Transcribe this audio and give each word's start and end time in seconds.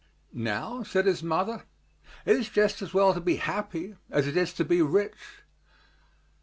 "Now," 0.33 0.81
said 0.81 1.05
his 1.05 1.21
mother, 1.21 1.65
"it 2.25 2.35
is 2.35 2.49
just 2.49 2.81
as 2.81 2.91
well 2.91 3.13
to 3.13 3.21
be 3.21 3.35
happy 3.35 3.97
as 4.09 4.25
it 4.25 4.35
is 4.35 4.51
to 4.53 4.65
be 4.65 4.81
rich." 4.81 5.43